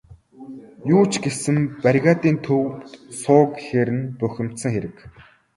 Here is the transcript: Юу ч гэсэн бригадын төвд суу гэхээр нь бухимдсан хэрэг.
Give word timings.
Юу 0.93 1.03
ч 1.11 1.21
гэсэн 1.25 1.57
бригадын 1.83 2.37
төвд 2.45 2.77
суу 3.21 3.41
гэхээр 3.53 3.89
нь 3.97 4.11
бухимдсан 4.19 4.71
хэрэг. 4.73 4.95